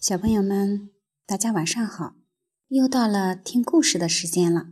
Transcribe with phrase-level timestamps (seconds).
[0.00, 0.90] 小朋友们，
[1.26, 2.14] 大家晚上好！
[2.68, 4.68] 又到了听故事的时间了。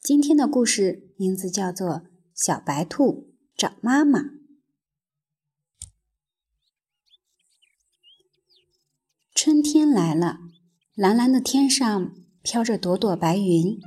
[0.00, 1.88] 今天的故事名字叫做
[2.34, 4.18] 《小白兔找妈妈》。
[9.34, 10.38] 春天来了，
[10.94, 13.78] 蓝蓝的天上飘着朵朵白云，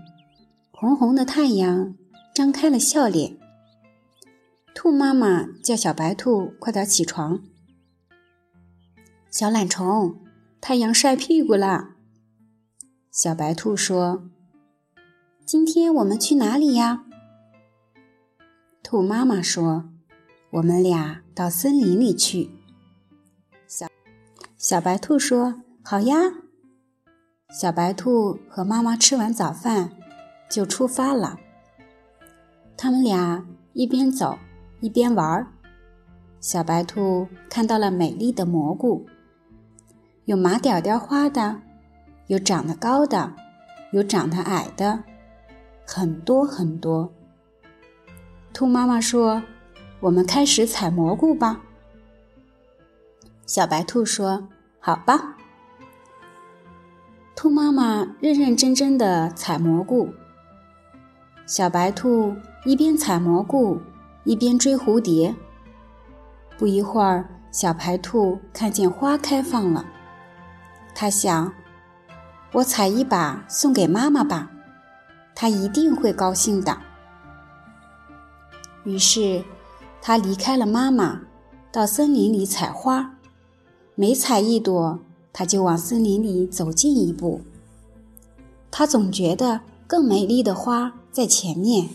[0.72, 1.98] 红红的太阳
[2.36, 3.40] 张开了笑脸。
[4.76, 7.44] 兔妈妈叫小白兔快点起床，
[9.32, 10.23] 小懒虫。
[10.66, 11.90] 太阳晒屁股了，
[13.12, 14.30] 小白兔说
[15.46, 17.04] ：“今天我们去哪里呀？”
[18.82, 19.90] 兔妈妈说
[20.52, 22.50] ：“我们俩到森林里去。”
[23.68, 23.88] 小
[24.58, 26.16] 小白兔说：“好呀。”
[27.52, 29.92] 小白兔和妈妈吃完早饭
[30.50, 31.38] 就出发了。
[32.78, 34.40] 他们俩一边走
[34.80, 35.48] 一边玩儿。
[36.40, 39.06] 小白兔看到了美丽的蘑菇。
[40.26, 41.62] 有麻点点花的，
[42.28, 43.34] 有长得高的，
[43.92, 45.04] 有长得矮的，
[45.86, 47.12] 很多很多。
[48.54, 49.44] 兔妈妈说
[50.00, 51.62] ：“我们开始采蘑菇吧。”
[53.46, 54.48] 小白兔说
[54.80, 55.36] ：“好吧。”
[57.36, 60.14] 兔妈妈认认真真的采蘑菇。
[61.46, 62.34] 小白兔
[62.64, 63.82] 一边采蘑菇，
[64.24, 65.36] 一边追蝴蝶。
[66.58, 69.86] 不一会儿，小白兔看见花开放了。
[70.96, 71.54] 他想
[72.54, 74.52] ：“我采一把送给妈妈吧，
[75.34, 76.78] 她一定会高兴的。”
[78.86, 79.44] 于是，
[80.02, 81.22] 他离开了妈妈，
[81.72, 83.16] 到森林里采花。
[83.96, 85.00] 每采一朵，
[85.32, 87.42] 他就往森林里走近一步。
[88.70, 91.90] 他总觉得更美丽的花在前面。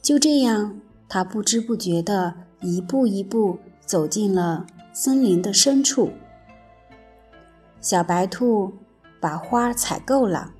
[0.00, 0.78] 就这样，
[1.08, 6.12] 他不知不觉地一步一步走进了森林的深处。
[7.84, 8.72] 小白兔
[9.20, 10.54] 把花采够了，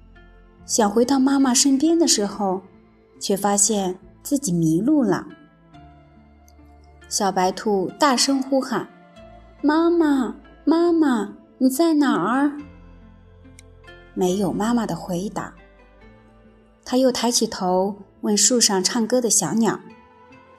[0.67, 2.61] 想回到妈妈身边的时候，
[3.19, 5.27] 却发现自己迷路了。
[7.09, 8.87] 小白兔大声呼喊
[9.65, 10.37] ：“妈妈，
[10.67, 12.59] 妈妈，你在哪儿？”
[14.13, 15.55] 没有妈妈的回答。
[16.85, 19.81] 他又抬起头问树上唱歌的小鸟：“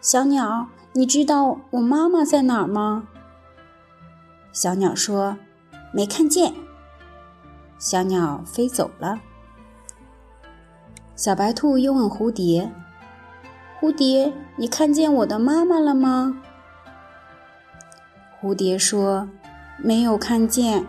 [0.01, 3.07] 小鸟，你知道我妈妈在哪儿吗？”
[4.51, 5.37] 小鸟说。
[5.95, 6.53] 没看见，
[7.79, 9.21] 小鸟飞走了。
[11.15, 12.69] 小白兔又问蝴蝶
[13.79, 16.41] ：“蝴蝶，你看见我的妈妈了吗？”
[18.41, 19.29] 蝴蝶说
[19.81, 20.85] ：“没有看见。”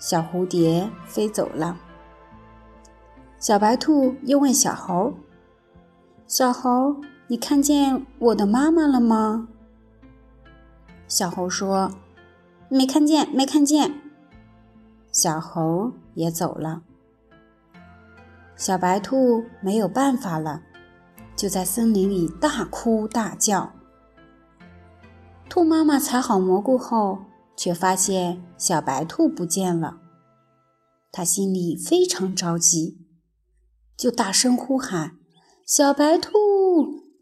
[0.00, 1.76] 小蝴蝶飞走了。
[3.38, 5.12] 小白兔又问小猴
[6.26, 6.96] ：“小猴，
[7.26, 9.48] 你看见我的妈妈了吗？”
[11.06, 11.90] 小猴说。
[12.68, 14.00] 没看见，没看见。
[15.10, 16.82] 小猴也走了。
[18.56, 20.62] 小白兔没有办法了，
[21.36, 23.72] 就在森林里大哭大叫。
[25.48, 27.20] 兔妈妈采好蘑菇后，
[27.56, 29.98] 却发现小白兔不见了。
[31.10, 32.98] 它心里非常着急，
[33.96, 35.16] 就大声呼喊
[35.64, 36.30] ：“小白兔，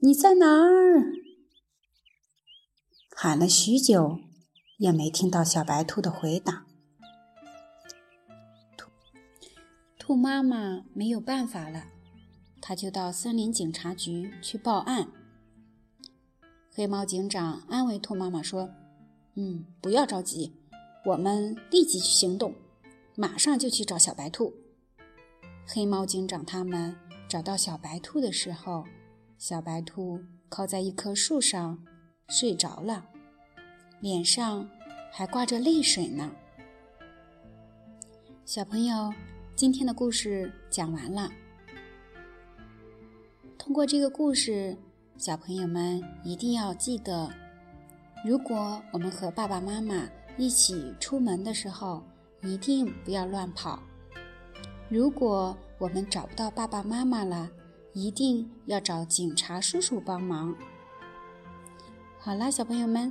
[0.00, 1.12] 你在哪儿？”
[3.14, 4.18] 喊了许久。
[4.78, 6.64] 也没听到小白兔的回答。
[8.76, 8.90] 兔
[9.98, 11.84] 兔妈妈没有办法了，
[12.60, 15.08] 她就到森林警察局去报案。
[16.72, 18.70] 黑猫警长安慰兔妈妈说
[19.34, 20.52] ：“嗯，不要着急，
[21.06, 22.54] 我们立即去行动，
[23.14, 24.52] 马上就去找小白兔。”
[25.66, 26.94] 黑猫警长他们
[27.26, 28.84] 找到小白兔的时候，
[29.38, 30.20] 小白兔
[30.50, 31.82] 靠在一棵树上
[32.28, 33.06] 睡着了。
[34.00, 34.68] 脸上
[35.10, 36.30] 还挂着泪水呢。
[38.44, 39.12] 小朋友，
[39.54, 41.30] 今天的故事讲完了。
[43.56, 44.76] 通过这个故事，
[45.16, 47.30] 小朋友们一定要记得：
[48.22, 52.04] 如果我们和爸爸妈妈一起出门的时候，
[52.42, 53.78] 一定不要乱跑；
[54.90, 57.50] 如果我们找不到爸爸妈妈了，
[57.94, 60.54] 一定要找警察叔叔帮忙。
[62.18, 63.10] 好啦，小朋友们。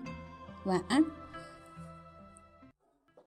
[0.65, 1.24] 晚安。